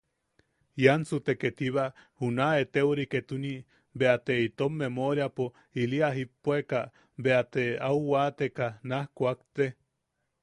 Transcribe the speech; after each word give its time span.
Iansu 0.83 1.17
te 1.25 1.33
ketiba 1.41 1.83
juna 2.21 2.45
eteori 2.61 3.03
ketuni, 3.11 3.51
‘bea 4.03 4.15
ta 4.29 4.37
itom 4.45 4.79
memoriapo 4.85 5.47
ili 5.83 5.99
a 6.07 6.09
jipuekaʼ, 6.15 6.89
bea 7.27 7.39
te 7.57 7.67
au 7.89 7.99
waateka 8.13 8.67
naj 8.93 9.05
kuakte. 9.17 9.69